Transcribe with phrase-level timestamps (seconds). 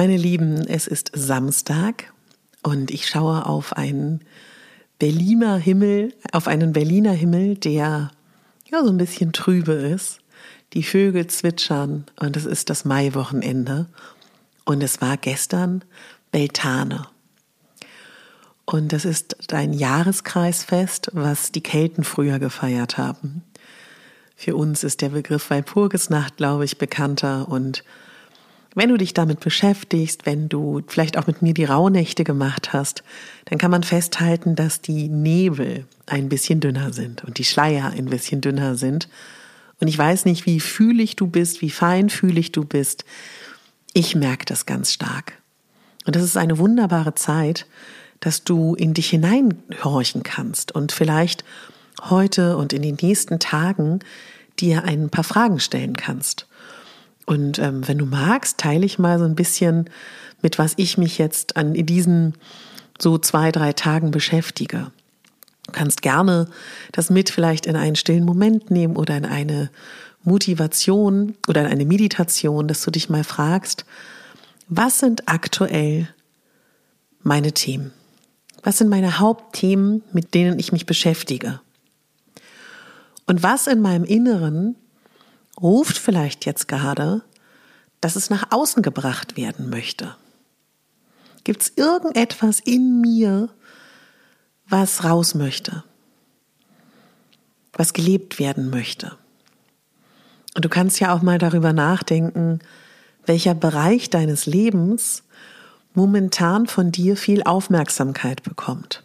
[0.00, 2.10] Meine Lieben, es ist Samstag
[2.62, 4.24] und ich schaue auf einen
[4.98, 8.10] Berliner Himmel, auf einen Berliner Himmel, der
[8.64, 10.20] ja so ein bisschen trübe ist.
[10.72, 13.88] Die Vögel zwitschern und es ist das Maiwochenende
[14.64, 15.84] und es war gestern
[16.32, 17.06] Beltane.
[18.64, 23.42] Und das ist ein Jahreskreisfest, was die Kelten früher gefeiert haben.
[24.34, 27.84] Für uns ist der Begriff Walpurgisnacht, glaube ich, bekannter und
[28.74, 33.02] wenn du dich damit beschäftigst, wenn du vielleicht auch mit mir die Rauhnächte gemacht hast,
[33.46, 38.06] dann kann man festhalten, dass die Nebel ein bisschen dünner sind und die Schleier ein
[38.06, 39.08] bisschen dünner sind.
[39.80, 43.04] Und ich weiß nicht, wie fühlig du bist, wie feinfühlig du bist.
[43.92, 45.32] Ich merke das ganz stark.
[46.06, 47.66] Und das ist eine wunderbare Zeit,
[48.20, 51.44] dass du in dich hineinhorchen kannst und vielleicht
[52.02, 54.00] heute und in den nächsten Tagen
[54.58, 56.46] dir ein paar Fragen stellen kannst.
[57.30, 59.88] Und ähm, wenn du magst, teile ich mal so ein bisschen
[60.42, 62.34] mit, was ich mich jetzt an in diesen
[62.98, 64.90] so zwei, drei Tagen beschäftige.
[65.66, 66.48] Du kannst gerne
[66.90, 69.70] das mit vielleicht in einen stillen Moment nehmen oder in eine
[70.24, 73.84] Motivation oder in eine Meditation, dass du dich mal fragst,
[74.66, 76.08] was sind aktuell
[77.22, 77.92] meine Themen?
[78.64, 81.60] Was sind meine Hauptthemen, mit denen ich mich beschäftige?
[83.28, 84.74] Und was in meinem Inneren
[85.62, 87.22] ruft vielleicht jetzt gerade,
[88.00, 90.16] dass es nach außen gebracht werden möchte?
[91.44, 93.48] Gibt es irgendetwas in mir,
[94.68, 95.84] was raus möchte,
[97.72, 99.16] was gelebt werden möchte?
[100.54, 102.60] Und du kannst ja auch mal darüber nachdenken,
[103.26, 105.22] welcher Bereich deines Lebens
[105.94, 109.04] momentan von dir viel Aufmerksamkeit bekommt.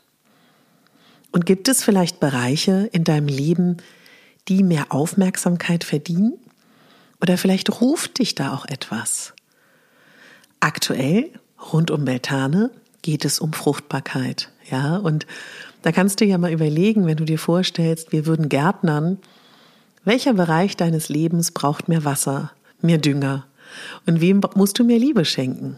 [1.31, 3.78] Und gibt es vielleicht Bereiche in deinem Leben,
[4.47, 6.34] die mehr Aufmerksamkeit verdienen?
[7.22, 9.34] Oder vielleicht ruft dich da auch etwas.
[10.59, 11.31] Aktuell,
[11.72, 12.72] rund um Beltane,
[13.02, 14.52] geht es um Fruchtbarkeit.
[14.70, 15.28] Ja, und
[15.84, 19.20] da kannst du ja mal überlegen, wenn du dir vorstellst, wir würden Gärtnern,
[20.03, 23.46] welcher Bereich deines Lebens braucht mehr Wasser, mehr Dünger?
[24.06, 25.78] Und wem musst du mehr Liebe schenken?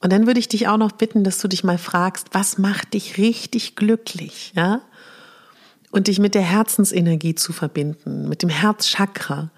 [0.00, 2.94] Und dann würde ich dich auch noch bitten, dass du dich mal fragst, was macht
[2.94, 4.82] dich richtig glücklich, ja?
[5.90, 9.50] Und dich mit der Herzensenergie zu verbinden, mit dem Herzchakra.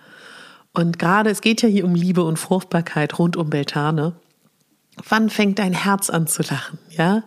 [0.73, 4.15] Und gerade, es geht ja hier um Liebe und Fruchtbarkeit rund um Beltane.
[5.09, 7.25] Wann fängt dein Herz an zu lachen, ja?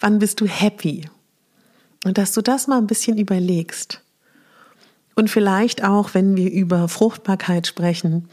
[0.00, 1.08] Wann bist du happy?
[2.04, 4.02] Und dass du das mal ein bisschen überlegst.
[5.14, 8.28] Und vielleicht auch, wenn wir über Fruchtbarkeit sprechen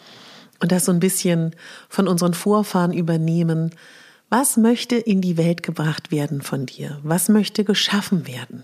[0.59, 1.55] und das so ein bisschen
[1.89, 3.71] von unseren Vorfahren übernehmen,
[4.29, 6.99] was möchte in die Welt gebracht werden von dir?
[7.03, 8.63] Was möchte geschaffen werden?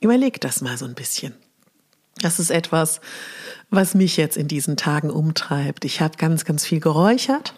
[0.00, 1.34] Überleg das mal so ein bisschen.
[2.20, 3.00] Das ist etwas,
[3.70, 5.84] was mich jetzt in diesen Tagen umtreibt.
[5.84, 7.54] Ich habe ganz, ganz viel geräuchert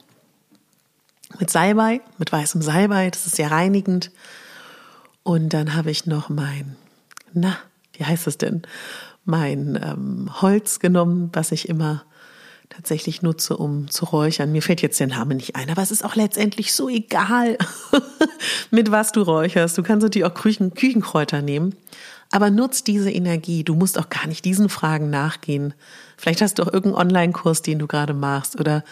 [1.39, 4.11] mit Salbei, mit weißem Salbei, das ist sehr reinigend.
[5.23, 6.77] Und dann habe ich noch mein,
[7.33, 7.57] na,
[7.95, 8.63] wie heißt es denn?
[9.25, 12.05] Mein ähm, Holz genommen, was ich immer
[12.69, 14.51] tatsächlich nutze, um zu räuchern.
[14.51, 17.59] Mir fällt jetzt der Name nicht ein, aber es ist auch letztendlich so egal,
[18.71, 19.77] mit was du räucherst.
[19.77, 21.75] Du kannst natürlich auch Küchen, Küchenkräuter nehmen.
[22.33, 23.63] Aber nutz diese Energie.
[23.63, 25.75] Du musst auch gar nicht diesen Fragen nachgehen.
[26.17, 28.83] Vielleicht hast du auch irgendeinen Online-Kurs, den du gerade machst oder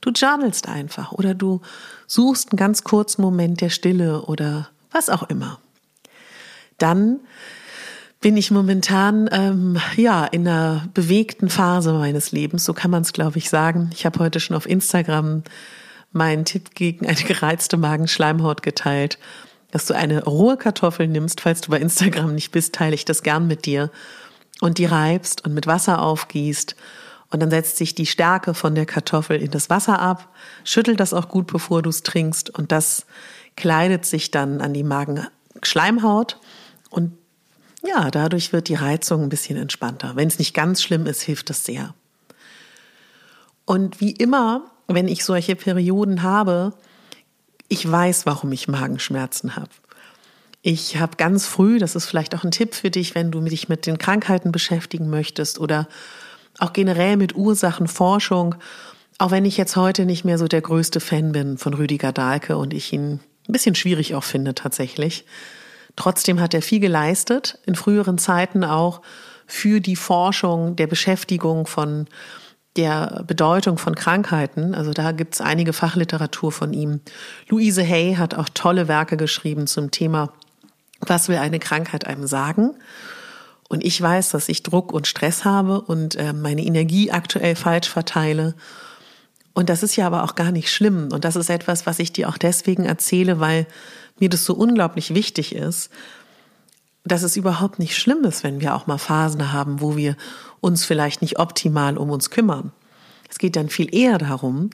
[0.00, 1.60] du journalst einfach oder du
[2.08, 5.60] suchst einen ganz kurzen Moment der Stille oder was auch immer.
[6.78, 7.20] Dann
[8.20, 13.12] bin ich momentan ähm, ja in einer bewegten Phase meines Lebens, so kann man es
[13.12, 13.90] glaube ich sagen.
[13.94, 15.44] Ich habe heute schon auf Instagram
[16.10, 19.18] meinen Tipp gegen eine gereizte Magenschleimhaut geteilt
[19.74, 23.24] dass du eine rohe Kartoffel nimmst, falls du bei Instagram nicht bist, teile ich das
[23.24, 23.90] gern mit dir
[24.60, 26.76] und die reibst und mit Wasser aufgießt
[27.30, 30.28] und dann setzt sich die Stärke von der Kartoffel in das Wasser ab,
[30.62, 33.04] schüttel das auch gut, bevor du es trinkst und das
[33.56, 36.38] kleidet sich dann an die Magenschleimhaut
[36.90, 37.18] und
[37.82, 40.14] ja, dadurch wird die Reizung ein bisschen entspannter.
[40.14, 41.94] Wenn es nicht ganz schlimm ist, hilft das sehr.
[43.64, 46.74] Und wie immer, wenn ich solche Perioden habe,
[47.74, 49.70] ich weiß, warum ich Magenschmerzen habe.
[50.62, 53.68] Ich habe ganz früh, das ist vielleicht auch ein Tipp für dich, wenn du dich
[53.68, 55.88] mit den Krankheiten beschäftigen möchtest oder
[56.60, 58.54] auch generell mit Ursachenforschung,
[59.18, 62.56] Auch wenn ich jetzt heute nicht mehr so der größte Fan bin von Rüdiger Dahlke
[62.56, 65.24] und ich ihn ein bisschen schwierig auch finde tatsächlich.
[65.96, 69.02] Trotzdem hat er viel geleistet, in früheren Zeiten auch
[69.46, 72.06] für die Forschung der Beschäftigung von
[72.76, 74.74] der Bedeutung von Krankheiten.
[74.74, 77.00] Also da gibt's einige Fachliteratur von ihm.
[77.48, 80.32] Louise Hay hat auch tolle Werke geschrieben zum Thema,
[81.00, 82.74] was will eine Krankheit einem sagen?
[83.68, 87.88] Und ich weiß, dass ich Druck und Stress habe und äh, meine Energie aktuell falsch
[87.88, 88.54] verteile.
[89.54, 91.08] Und das ist ja aber auch gar nicht schlimm.
[91.12, 93.66] Und das ist etwas, was ich dir auch deswegen erzähle, weil
[94.18, 95.90] mir das so unglaublich wichtig ist,
[97.04, 100.16] dass es überhaupt nicht schlimm ist, wenn wir auch mal Phasen haben, wo wir
[100.60, 102.72] uns vielleicht nicht optimal um uns kümmern.
[103.30, 104.70] Es geht dann viel eher darum,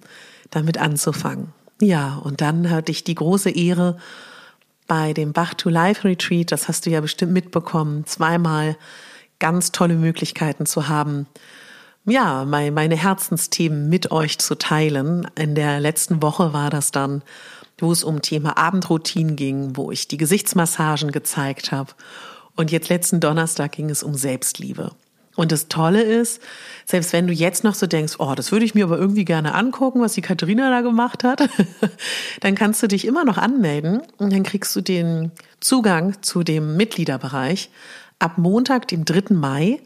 [0.50, 1.53] damit anzufangen.
[1.81, 3.97] Ja, und dann hatte ich die große Ehre,
[4.87, 8.77] bei dem Bach to Life Retreat, das hast du ja bestimmt mitbekommen, zweimal
[9.38, 11.27] ganz tolle Möglichkeiten zu haben,
[12.06, 15.29] ja, meine Herzensthemen mit euch zu teilen.
[15.37, 17.23] In der letzten Woche war das dann,
[17.82, 21.93] wo es um Thema Abendroutine ging, wo ich die Gesichtsmassagen gezeigt habe.
[22.56, 24.93] Und jetzt letzten Donnerstag ging es um Selbstliebe.
[25.37, 26.43] Und das Tolle ist,
[26.85, 29.55] selbst wenn du jetzt noch so denkst, oh, das würde ich mir aber irgendwie gerne
[29.55, 31.49] angucken, was die Katharina da gemacht hat,
[32.41, 35.31] dann kannst du dich immer noch anmelden und dann kriegst du den
[35.61, 37.71] Zugang zu dem Mitgliederbereich.
[38.19, 39.35] Ab Montag, dem 3.
[39.35, 39.81] Mai,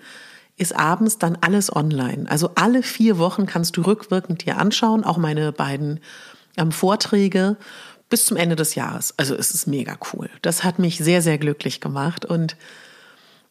[0.56, 2.25] ist abends dann alles online.
[2.29, 6.00] Also alle vier Wochen kannst du rückwirkend dir anschauen, auch meine beiden
[6.56, 7.56] ähm, Vorträge
[8.08, 9.14] bis zum Ende des Jahres.
[9.16, 10.30] Also es ist mega cool.
[10.42, 12.24] Das hat mich sehr, sehr glücklich gemacht.
[12.24, 12.56] Und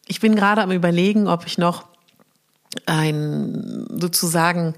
[0.06, 1.84] ich bin gerade am Überlegen, ob ich noch
[2.86, 4.74] ein sozusagen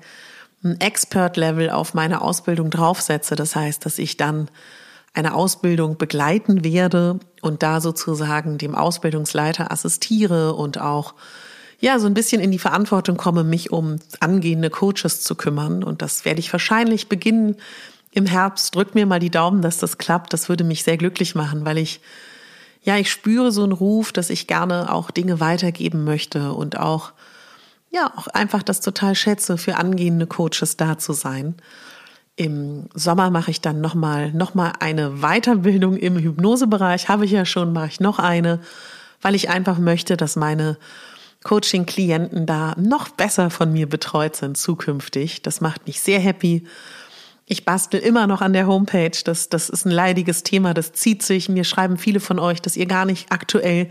[0.64, 3.37] ein Expert-Level auf meine Ausbildung draufsetze.
[3.37, 4.50] Das heißt, dass ich dann
[5.14, 11.14] eine Ausbildung begleiten werde und da sozusagen dem Ausbildungsleiter assistiere und auch
[11.79, 15.84] ja, so ein bisschen in die Verantwortung komme, mich um angehende Coaches zu kümmern.
[15.84, 17.56] Und das werde ich wahrscheinlich beginnen
[18.17, 18.75] im Herbst.
[18.75, 20.33] Drück mir mal die Daumen, dass das klappt.
[20.33, 22.01] Das würde mich sehr glücklich machen, weil ich,
[22.83, 27.13] ja, ich spüre so einen Ruf, dass ich gerne auch Dinge weitergeben möchte und auch,
[27.91, 31.57] ja, auch einfach das total schätze, für angehende Coaches da zu sein.
[32.37, 37.11] Im Sommer mache ich dann nochmal, noch mal eine Weiterbildung im Hypnosebereich.
[37.11, 38.61] Habe ich ja schon, mache ich noch eine,
[39.21, 40.79] weil ich einfach möchte, dass meine
[41.45, 45.43] Coaching-Klienten da noch besser von mir betreut sind zukünftig.
[45.43, 46.67] Das macht mich sehr happy.
[47.48, 49.16] Ich bastel immer noch an der Homepage.
[49.25, 50.75] Das, das ist ein leidiges Thema.
[50.75, 51.48] Das zieht sich.
[51.48, 53.88] Mir schreiben viele von euch, dass ihr gar nicht aktuell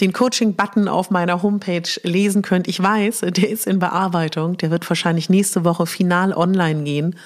[0.00, 2.68] den Coaching-Button auf meiner Homepage lesen könnt.
[2.68, 4.58] Ich weiß, der ist in Bearbeitung.
[4.58, 7.16] Der wird wahrscheinlich nächste Woche final online gehen.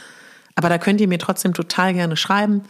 [0.54, 2.62] Aber da könnt ihr mir trotzdem total gerne schreiben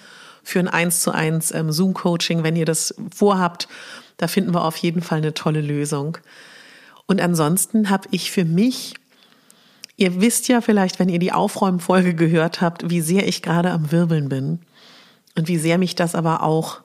[0.43, 3.69] für ein 1 zu 1 ähm, Zoom-Coaching, wenn ihr das vorhabt.
[4.17, 6.17] Da finden wir auf jeden Fall eine tolle Lösung.
[7.07, 8.95] Und ansonsten habe ich für mich,
[9.97, 13.93] ihr wisst ja vielleicht, wenn ihr die Aufräumfolge gehört habt, wie sehr ich gerade am
[13.93, 14.61] Wirbeln bin
[15.37, 16.81] und wie sehr mich das aber auch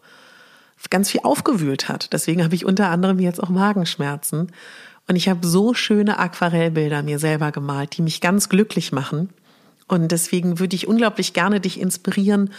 [0.90, 2.14] ganz viel aufgewühlt hat.
[2.14, 4.52] Deswegen habe ich unter anderem jetzt auch Magenschmerzen.
[5.08, 9.30] Und ich habe so schöne Aquarellbilder mir selber gemalt, die mich ganz glücklich machen.
[9.88, 12.52] Und deswegen würde ich unglaublich gerne dich inspirieren,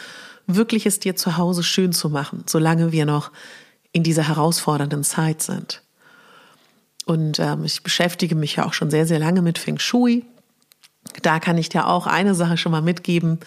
[0.47, 3.31] wirklich es dir zu Hause schön zu machen, solange wir noch
[3.93, 5.83] in dieser herausfordernden Zeit sind.
[7.07, 10.25] Und ähm, ich beschäftige mich ja auch schon sehr, sehr lange mit Feng Shui.
[11.23, 13.39] Da kann ich dir auch eine Sache schon mal mitgeben,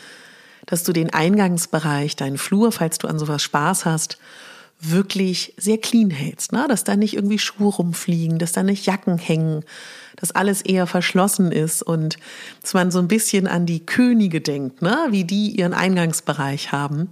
[0.65, 4.17] dass du den Eingangsbereich, deinen Flur, falls du an sowas Spaß hast,
[4.79, 6.65] wirklich sehr clean hältst, ne?
[6.67, 9.63] dass da nicht irgendwie Schuhe rumfliegen, dass da nicht Jacken hängen,
[10.17, 12.17] dass alles eher verschlossen ist und
[12.61, 14.97] dass man so ein bisschen an die Könige denkt, ne?
[15.09, 17.09] wie die ihren Eingangsbereich haben.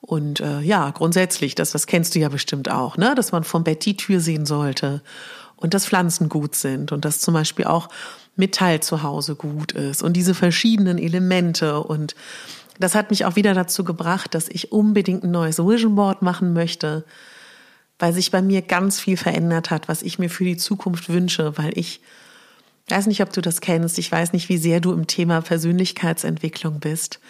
[0.00, 3.14] Und äh, ja, grundsätzlich, das, das kennst du ja bestimmt auch, ne?
[3.14, 5.00] dass man vom Bett die Tür sehen sollte
[5.56, 7.88] und dass Pflanzen gut sind und dass zum Beispiel auch
[8.36, 12.14] Metall zu Hause gut ist und diese verschiedenen Elemente und
[12.80, 16.52] das hat mich auch wieder dazu gebracht, dass ich unbedingt ein neues Vision Board machen
[16.52, 17.04] möchte,
[17.98, 21.56] weil sich bei mir ganz viel verändert hat, was ich mir für die Zukunft wünsche,
[21.56, 22.00] weil ich
[22.88, 26.80] weiß nicht, ob du das kennst, ich weiß nicht, wie sehr du im Thema Persönlichkeitsentwicklung
[26.80, 27.20] bist.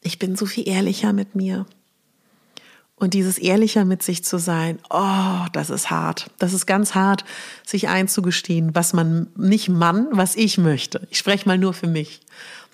[0.00, 1.66] Ich bin so viel ehrlicher mit mir.
[2.98, 6.30] Und dieses ehrlicher mit sich zu sein, oh, das ist hart.
[6.38, 7.24] Das ist ganz hart,
[7.64, 11.06] sich einzugestehen, was man, nicht Mann, was ich möchte.
[11.10, 12.20] Ich spreche mal nur für mich.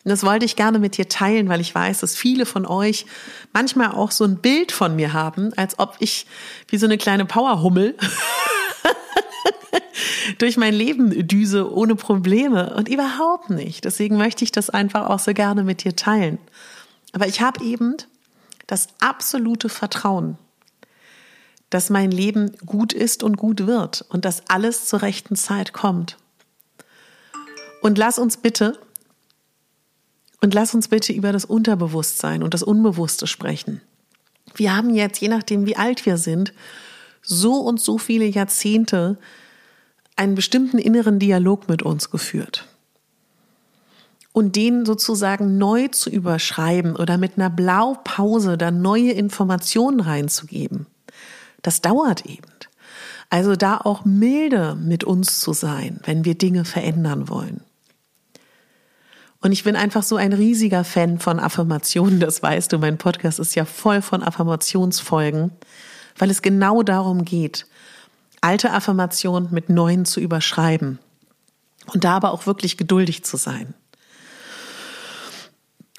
[0.05, 3.05] Und das wollte ich gerne mit dir teilen, weil ich weiß, dass viele von euch
[3.53, 6.27] manchmal auch so ein Bild von mir haben, als ob ich
[6.69, 7.97] wie so eine kleine Powerhummel
[10.39, 13.85] durch mein Leben düse ohne Probleme und überhaupt nicht.
[13.85, 16.39] Deswegen möchte ich das einfach auch so gerne mit dir teilen.
[17.13, 17.97] Aber ich habe eben
[18.73, 20.39] das absolute Vertrauen,
[21.71, 26.17] dass mein Leben gut ist und gut wird und dass alles zur rechten Zeit kommt.
[27.83, 28.79] Und lass uns bitte
[30.41, 33.81] Und lass uns bitte über das Unterbewusstsein und das Unbewusste sprechen.
[34.57, 36.53] Wir haben jetzt, je nachdem wie alt wir sind,
[37.23, 39.19] so und so viele Jahrzehnte
[40.17, 42.67] einen bestimmten inneren Dialog mit uns geführt.
[44.33, 50.87] Und den sozusagen neu zu überschreiben oder mit einer Blaupause da neue Informationen reinzugeben,
[51.61, 52.43] das dauert eben.
[53.29, 57.63] Also da auch milde mit uns zu sein, wenn wir Dinge verändern wollen.
[59.41, 63.41] Und ich bin einfach so ein riesiger Fan von Affirmationen, das weißt du, mein Podcast
[63.41, 65.51] ist ja voll von Affirmationsfolgen,
[66.17, 67.67] weil es genau darum geht,
[68.41, 70.99] alte Affirmationen mit neuen zu überschreiben
[71.93, 73.75] und da aber auch wirklich geduldig zu sein.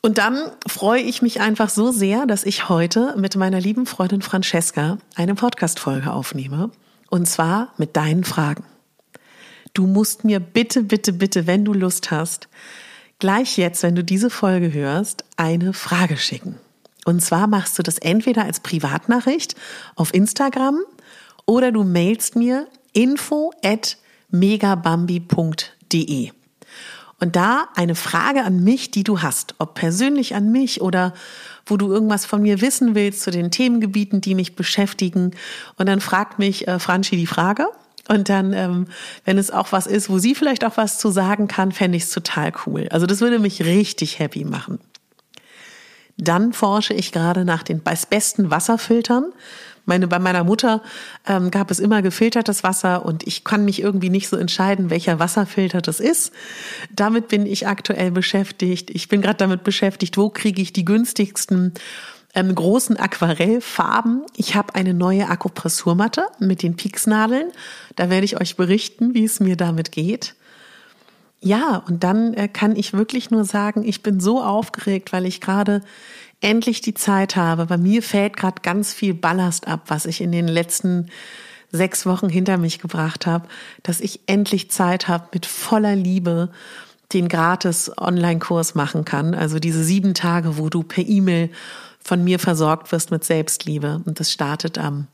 [0.05, 4.21] Und dann freue ich mich einfach so sehr, dass ich heute mit meiner lieben Freundin
[4.21, 6.71] Francesca eine Podcast-Folge aufnehme.
[7.09, 8.65] Und zwar mit deinen Fragen.
[9.73, 12.49] Du musst mir bitte, bitte, bitte, wenn du Lust hast,
[13.19, 16.57] gleich jetzt, wenn du diese Folge hörst, eine Frage schicken.
[17.05, 19.55] Und zwar machst du das entweder als Privatnachricht
[19.95, 20.81] auf Instagram
[21.45, 23.97] oder du mailst mir info at
[24.31, 26.33] megabambi.de.
[27.23, 31.13] Und da eine Frage an mich, die du hast, ob persönlich an mich oder
[31.65, 35.31] wo du irgendwas von mir wissen willst zu den Themengebieten, die mich beschäftigen.
[35.77, 37.67] Und dann fragt mich äh, Franchi die Frage.
[38.09, 38.87] Und dann, ähm,
[39.23, 42.03] wenn es auch was ist, wo sie vielleicht auch was zu sagen kann, fände ich
[42.03, 42.89] es total cool.
[42.91, 44.79] Also das würde mich richtig happy machen.
[46.17, 49.31] Dann forsche ich gerade nach den besten Wasserfiltern
[49.85, 50.81] meine, bei meiner Mutter
[51.27, 55.19] ähm, gab es immer gefiltertes Wasser und ich kann mich irgendwie nicht so entscheiden, welcher
[55.19, 56.31] Wasserfilter das ist.
[56.91, 58.89] Damit bin ich aktuell beschäftigt.
[58.89, 61.73] Ich bin gerade damit beschäftigt, wo kriege ich die günstigsten
[62.33, 64.23] ähm, großen Aquarellfarben.
[64.35, 67.51] Ich habe eine neue Akupressurmatte mit den Pieksnadeln.
[67.95, 70.35] Da werde ich euch berichten, wie es mir damit geht.
[71.43, 75.41] Ja, und dann äh, kann ich wirklich nur sagen, ich bin so aufgeregt, weil ich
[75.41, 75.81] gerade
[76.39, 77.65] endlich die Zeit habe.
[77.65, 81.07] Bei mir fällt gerade ganz viel Ballast ab, was ich in den letzten
[81.69, 83.49] sechs Wochen hinter mich gebracht habe,
[83.81, 86.49] dass ich endlich Zeit habe, mit voller Liebe
[87.11, 89.35] den gratis Online-Kurs machen kann.
[89.35, 91.49] Also diese sieben Tage, wo du per E-Mail
[91.99, 94.01] von mir versorgt wirst mit Selbstliebe.
[94.05, 95.07] Und das startet am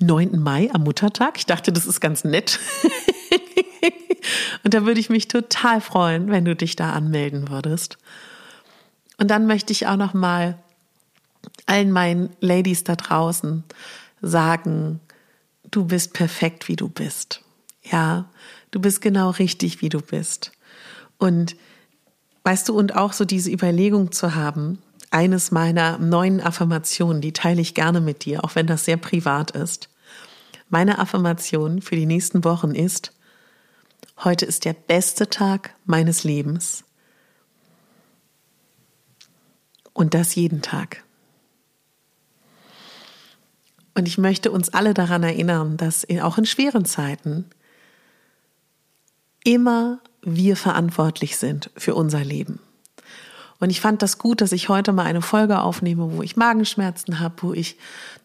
[0.00, 0.40] 9.
[0.40, 1.34] Mai, am Muttertag.
[1.36, 2.58] Ich dachte, das ist ganz nett.
[4.64, 7.98] Und da würde ich mich total freuen, wenn du dich da anmelden würdest.
[9.18, 10.58] Und dann möchte ich auch noch mal
[11.66, 13.64] allen meinen Ladies da draußen
[14.20, 15.00] sagen,
[15.70, 17.42] du bist perfekt, wie du bist.
[17.82, 18.26] Ja,
[18.70, 20.52] du bist genau richtig, wie du bist.
[21.18, 21.56] Und
[22.44, 24.78] weißt du, und auch so diese Überlegung zu haben,
[25.10, 29.52] eines meiner neuen Affirmationen, die teile ich gerne mit dir, auch wenn das sehr privat
[29.52, 29.88] ist.
[30.68, 33.12] Meine Affirmation für die nächsten Wochen ist,
[34.24, 36.84] heute ist der beste Tag meines Lebens.
[39.92, 41.04] Und das jeden Tag.
[43.94, 47.46] Und ich möchte uns alle daran erinnern, dass auch in schweren Zeiten
[49.42, 52.60] immer wir verantwortlich sind für unser Leben.
[53.58, 57.20] Und ich fand das gut, dass ich heute mal eine Folge aufnehme, wo ich Magenschmerzen
[57.20, 57.76] habe, wo ich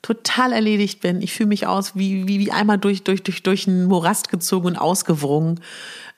[0.01, 1.21] total erledigt bin.
[1.21, 4.67] Ich fühle mich aus wie, wie, wie einmal durch, durch, durch, durch einen Morast gezogen
[4.67, 5.61] und ausgewrungen.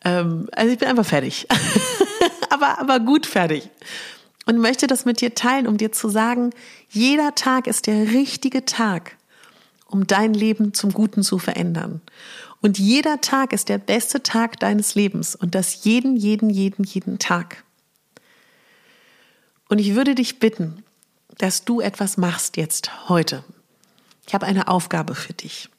[0.04, 1.48] Ähm, also ich bin einfach fertig.
[2.50, 3.70] aber, aber gut fertig.
[4.46, 6.50] Und möchte das mit dir teilen, um dir zu sagen,
[6.90, 9.16] jeder Tag ist der richtige Tag
[9.94, 12.02] um dein Leben zum Guten zu verändern.
[12.62, 17.20] Und jeder Tag ist der beste Tag deines Lebens und das jeden, jeden, jeden, jeden
[17.20, 17.64] Tag.
[19.70, 20.84] Und ich würde dich bitten,
[21.38, 23.44] dass du etwas machst jetzt heute.
[24.28, 25.70] Ich habe eine Aufgabe für dich.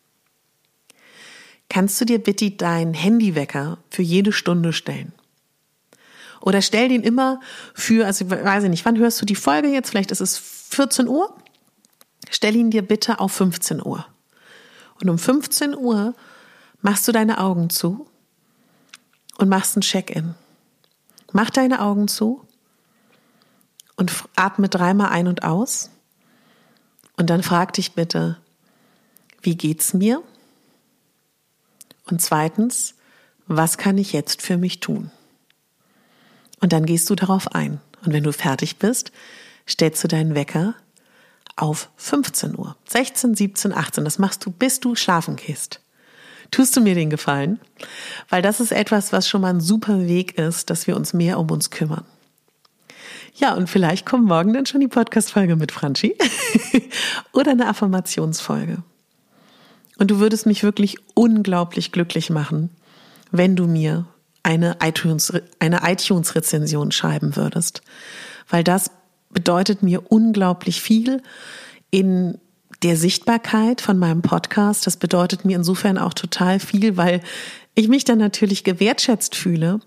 [1.68, 5.12] Kannst du dir bitte deinen Handywecker für jede Stunde stellen?
[6.40, 7.40] Oder stell den immer
[7.72, 9.90] für, also ich weiß nicht, wann hörst du die Folge jetzt?
[9.90, 11.34] Vielleicht ist es 14 Uhr?
[12.30, 14.06] Stell ihn dir bitte auf 15 Uhr.
[15.00, 16.14] Und um 15 Uhr
[16.82, 18.06] machst du deine Augen zu
[19.38, 20.34] und machst ein Check-in.
[21.32, 22.46] Mach deine Augen zu
[23.96, 25.90] und atme dreimal ein und aus.
[27.16, 28.38] Und dann frag dich bitte,
[29.42, 30.22] wie geht's mir?
[32.06, 32.94] Und zweitens,
[33.46, 35.10] was kann ich jetzt für mich tun?
[36.60, 37.80] Und dann gehst du darauf ein.
[38.04, 39.12] Und wenn du fertig bist,
[39.68, 40.74] stellst du deinen Wecker
[41.56, 42.76] auf 15 Uhr.
[42.88, 44.04] 16, 17, 18.
[44.04, 45.80] Das machst du, bis du schlafen gehst.
[46.50, 47.60] Tust du mir den Gefallen?
[48.28, 51.38] Weil das ist etwas, was schon mal ein super Weg ist, dass wir uns mehr
[51.38, 52.04] um uns kümmern.
[53.34, 56.16] Ja, und vielleicht kommt morgen dann schon die Podcast-Folge mit Franchi
[57.32, 58.78] oder eine Affirmationsfolge.
[59.98, 62.70] Und du würdest mich wirklich unglaublich glücklich machen,
[63.30, 64.06] wenn du mir
[64.44, 67.82] eine iTunes, eine iTunes-Rezension schreiben würdest.
[68.48, 68.90] weil das
[69.30, 71.22] bedeutet mir unglaublich viel
[71.90, 72.38] in
[72.84, 74.86] der Sichtbarkeit von meinem Podcast.
[74.86, 77.22] Das bedeutet mir insofern auch total viel, weil
[77.74, 79.80] ich mich dann natürlich gewertschätzt fühle.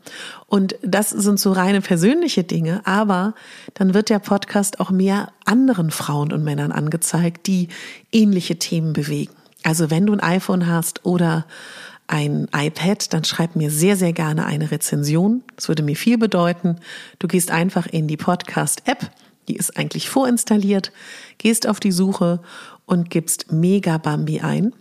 [0.48, 3.36] Und das sind so reine persönliche Dinge, aber
[3.75, 7.68] dann wird der Podcast auch mehr anderen Frauen und Männern angezeigt, die
[8.12, 9.34] ähnliche Themen bewegen.
[9.63, 11.46] Also wenn du ein iPhone hast oder
[12.08, 15.44] ein iPad, dann schreib mir sehr, sehr gerne eine Rezension.
[15.56, 16.77] Das würde mir viel bedeuten.
[17.20, 19.12] Du gehst einfach in die Podcast-App,
[19.48, 20.92] die ist eigentlich vorinstalliert,
[21.38, 22.42] gehst auf die Suche
[22.86, 24.74] und gibst Mega Bambi ein.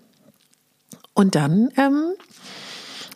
[1.15, 2.13] Und dann ähm,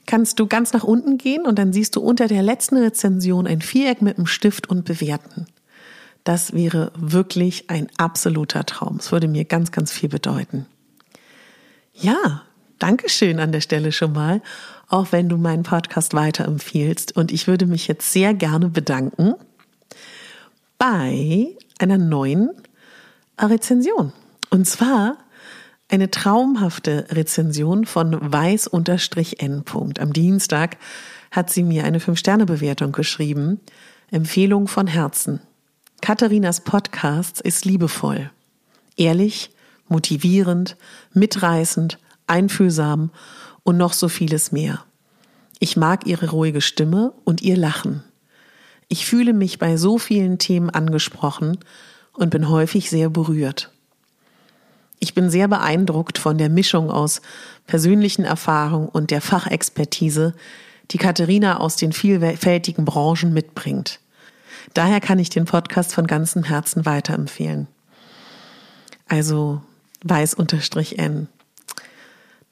[0.07, 3.61] kannst du ganz nach unten gehen und dann siehst du unter der letzten Rezension ein
[3.61, 5.47] Viereck mit einem Stift und bewerten.
[6.25, 8.97] Das wäre wirklich ein absoluter Traum.
[8.97, 10.67] Es würde mir ganz, ganz viel bedeuten.
[11.95, 12.43] Ja,
[12.79, 14.41] Dankeschön an der Stelle schon mal,
[14.89, 17.15] auch wenn du meinen Podcast weiterempfiehlst.
[17.15, 19.35] Und ich würde mich jetzt sehr gerne bedanken
[20.81, 22.51] bei einer neuen
[23.39, 24.15] Rezension.
[24.49, 25.19] Und zwar
[25.89, 29.65] eine traumhafte Rezension von weiß-n.
[29.99, 30.79] Am Dienstag
[31.31, 33.61] hat sie mir eine 5-Sterne-Bewertung geschrieben.
[34.11, 35.41] Empfehlung von Herzen.
[36.01, 38.31] Katharinas Podcast ist liebevoll,
[38.97, 39.51] ehrlich,
[39.87, 40.79] motivierend,
[41.13, 43.11] mitreißend, einfühlsam
[43.65, 44.83] und noch so vieles mehr.
[45.59, 48.03] Ich mag ihre ruhige Stimme und ihr Lachen.
[48.93, 51.59] Ich fühle mich bei so vielen Themen angesprochen
[52.13, 53.71] und bin häufig sehr berührt.
[54.99, 57.23] Ich bin sehr beeindruckt von der Mischung aus
[57.69, 60.35] persönlichen Erfahrungen und der Fachexpertise,
[60.91, 64.01] die Katharina aus den vielfältigen Branchen mitbringt.
[64.75, 67.69] Daher kann ich den Podcast von ganzem Herzen weiterempfehlen.
[69.07, 69.63] Also
[70.03, 71.29] weiß-n.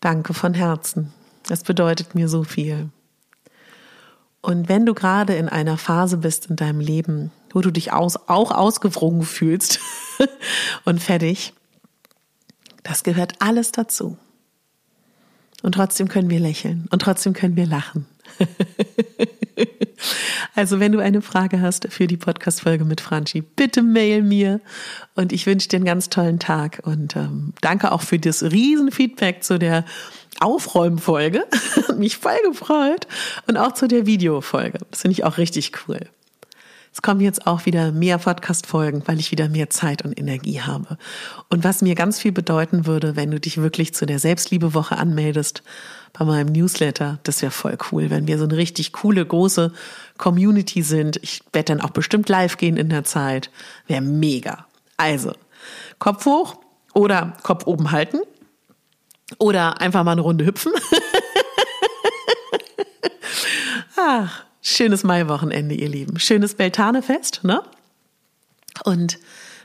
[0.01, 1.13] Danke von Herzen.
[1.49, 2.91] Das bedeutet mir so viel.
[4.41, 8.17] Und wenn du gerade in einer Phase bist in deinem Leben, wo du dich aus,
[8.29, 9.81] auch ausgewrungen fühlst
[10.85, 11.53] und fertig,
[12.83, 14.17] das gehört alles dazu.
[15.63, 18.07] Und trotzdem können wir lächeln und trotzdem können wir lachen.
[20.55, 24.61] also wenn du eine Frage hast für die Podcast-Folge mit Franchi, bitte mail mir
[25.17, 29.43] und ich wünsche dir einen ganz tollen Tag und ähm, danke auch für das Riesenfeedback
[29.43, 29.85] zu der
[30.41, 31.47] Aufräumfolge.
[31.97, 33.07] Mich voll gefreut
[33.47, 34.79] und auch zu der Videofolge.
[34.91, 36.01] Das finde ich auch richtig cool.
[36.99, 40.99] Es kommen jetzt auch wieder mehr Podcast-Folgen, weil ich wieder mehr Zeit und Energie habe.
[41.49, 45.63] Und was mir ganz viel bedeuten würde, wenn du dich wirklich zu der Selbstliebewoche anmeldest
[46.13, 49.73] bei meinem Newsletter, das wäre voll cool, wenn wir so eine richtig coole, große
[50.17, 51.19] Community sind.
[51.23, 53.51] Ich werde dann auch bestimmt live gehen in der Zeit.
[53.87, 54.67] Wäre mega.
[54.97, 55.35] Also,
[56.01, 56.57] Kopf hoch
[56.95, 58.19] oder Kopf oben halten
[59.39, 60.73] oder einfach mal eine Runde hüpfen.
[63.97, 66.19] Ach, Schönes Maiwochenende, ihr Lieben.
[66.19, 67.63] Schönes Beltanefest, ne?
[68.85, 69.19] Und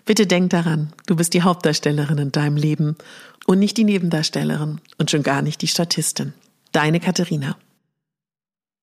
[0.06, 2.96] bitte denk daran, du bist die Hauptdarstellerin in deinem Leben
[3.46, 6.34] und nicht die Nebendarstellerin und schon gar nicht die Statistin.
[6.72, 7.58] Deine Katharina.